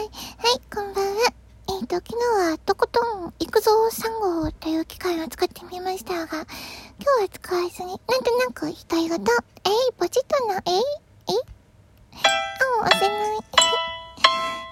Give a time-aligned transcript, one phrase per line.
[0.00, 0.08] はい、
[0.74, 1.30] こんばんは。
[1.68, 6.46] えっ、ー、と、昨日はとことん行くぞ3号という機械を使ってみましたが、今
[7.18, 9.10] 日は使わずに、なんとなく独り言。
[9.10, 9.20] えい、
[9.98, 10.72] ポチッとな、えい、
[11.28, 11.36] えい
[12.80, 13.38] あ、押せない。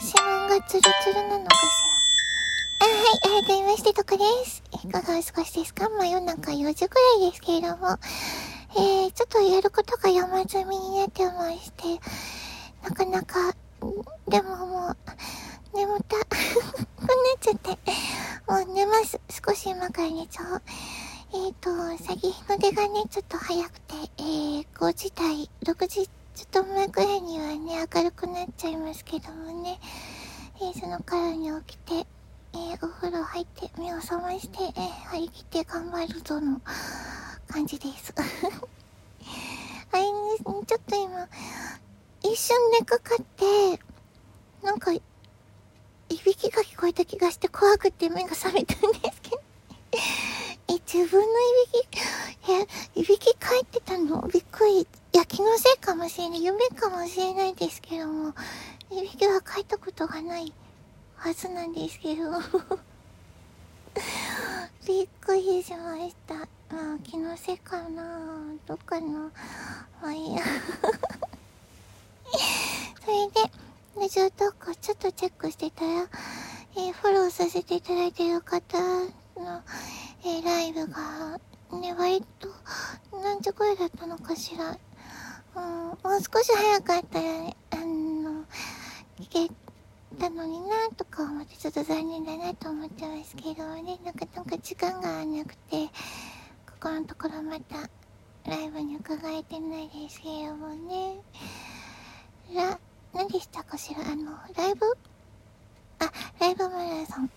[0.00, 1.60] 指紋がツルツルなのかし
[2.78, 2.86] ら。
[2.86, 2.88] あ、
[3.34, 4.62] はい、改めまして、とこです。
[4.84, 5.88] いかがお過ごしですか？
[5.88, 7.98] 真夜中4時くらいですけれども、
[8.76, 11.98] えー、ちょっとやることが山積みになってまして、
[12.84, 13.56] なかなか、
[14.28, 14.96] でももう、
[15.76, 16.16] 眠た。
[16.16, 16.24] こ
[17.02, 17.70] うなっちゃって。
[18.48, 19.20] もう寝ます。
[19.30, 19.52] 少
[20.06, 20.62] し今から寝ちゃう。
[21.32, 29.80] えっ、ー、と、先日の出がね、ちょっと早くて、えー、5時台、6時ちょっと前くらいにはね、明るくなっちゃいますけどもね、
[30.60, 32.06] えー、そのからに起きて、
[32.52, 36.60] えー、お風呂入って、目を覚まして、えー、張り切って頑張るぞの
[37.48, 38.14] 感じです。
[38.16, 40.10] あれね、
[40.66, 41.28] ちょっと今、
[42.22, 43.80] 一瞬寝かかって、
[44.62, 45.02] なんか、い
[46.24, 49.25] びきが聞こえた気がして怖くて目が覚めたんですけど。
[50.86, 51.30] 自分のい
[51.72, 51.98] びき、
[52.48, 52.62] え、
[53.00, 54.82] いびき返ってたのびっくり。
[54.82, 56.44] いや、気のせいかもしれない。
[56.44, 58.32] 夢かもしれないですけども、
[58.92, 60.52] いびきは返ったことがない
[61.16, 62.30] はずなんですけど。
[64.86, 66.34] びっくりしました。
[66.34, 66.44] ま
[66.94, 69.32] あ、気のせいかなどっかな
[70.00, 70.42] まあいいや。
[73.04, 73.40] それで、
[74.00, 76.08] ラジオ投稿ちょっとチェックしてたら、
[76.76, 78.78] えー、フォローさせていただいている方
[79.36, 79.64] の、
[80.28, 81.38] えー、ライブが、
[81.78, 82.48] ね、割と、
[83.22, 84.76] 何時くらいだったのかしら。
[85.54, 88.44] うん、もう少し早かったら、ね、あの、
[89.20, 89.54] 聞け
[90.18, 95.86] たのになとか思ってちょっと残念だなと思ってますけどね、なかなか時間がなくて、
[96.66, 97.88] ここのところまた
[98.50, 101.20] ライブに伺えてないですけどもね。
[102.52, 102.80] ら、
[103.14, 104.00] 何でしたかしら？
[104.00, 104.86] あの、ライブ？
[106.00, 106.10] あ、
[106.40, 107.30] ライブマラソン。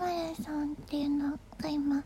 [0.00, 2.02] ライブマラソンっていうのが今、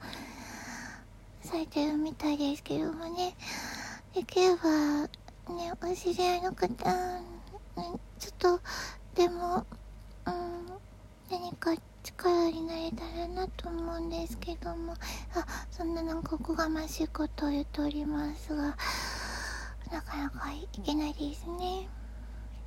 [1.42, 3.37] されてるみたいですけどもね。
[4.15, 5.03] できれば、
[5.55, 7.22] ね、お知り合いの方、ね、
[8.19, 8.60] ちょっと、
[9.15, 9.65] でも、
[10.27, 10.66] うん、
[11.31, 14.94] 何か力になれたらなと思うんですけども、
[15.34, 18.77] あ、そんななんかおこがましいことを言っておりますが、
[19.93, 21.88] なかなかいけないですね。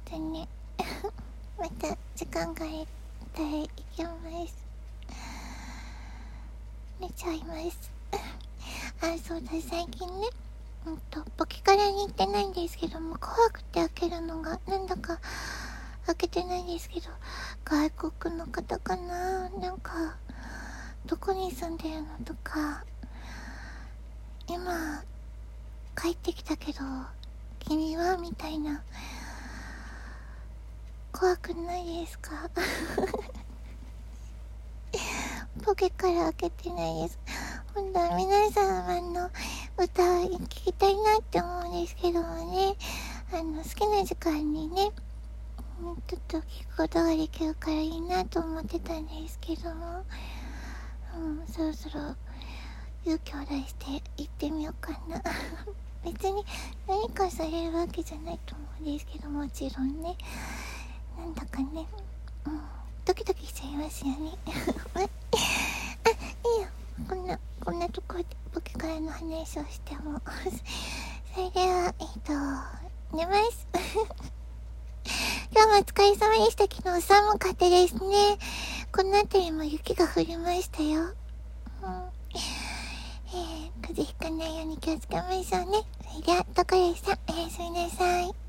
[0.05, 0.47] とね
[1.59, 2.85] また時間が減っ
[3.33, 4.66] たら行きます
[6.99, 7.91] 寝ちゃいます。
[9.01, 10.27] あそうだ最近ね
[10.85, 15.19] うんとポケカラに行ってないんですけども怖くて開けるのがなんだか
[16.05, 17.09] 開けてないんですけど
[17.65, 19.49] 外国の方かな？
[19.49, 20.15] なんか
[21.05, 22.07] どこに住んでるの？
[22.25, 22.83] とか
[24.47, 25.03] 今
[26.01, 26.79] 帰ってきたけど
[27.59, 28.17] 君は？
[28.17, 28.81] みたいな。
[31.11, 32.49] 怖くないですか？
[35.67, 37.19] ポケから開けてないです。
[37.75, 39.29] 本当は皆様の
[39.77, 42.73] 歌聞きたいなって思うんですけどもね、
[43.33, 44.91] あの、好きな時間にね、
[46.07, 50.05] ちょっと聞くことができるからいいなと思ってたんですけども、
[51.17, 52.15] うん、そろそろ
[53.03, 55.21] 勇気を出して行ってみようかな。
[56.05, 56.45] 別に
[56.87, 60.15] 何かされるわけじゃないと思うんですけどもちろんね。
[61.17, 61.85] なんだかね、
[62.45, 62.61] うん、
[63.03, 64.31] ドキドキしちゃいますよね。
[64.95, 65.09] あ、い
[66.59, 66.67] いよ。
[67.07, 68.25] こんな、こんなとこで
[68.87, 70.21] ポケカラの話をしても。
[71.35, 72.19] それでは、えっ、ー、
[73.11, 73.67] と、寝ます。
[75.53, 76.63] 今日もお疲れ様でした。
[76.73, 78.37] 昨日寒かったですね。
[78.93, 81.01] この辺りも雪が降りましたよ。
[81.01, 81.11] うん。
[82.33, 85.83] えー、風邪ひかないように気をつけましょうね。
[86.09, 88.46] それでは、どこでしたおやすみなさい。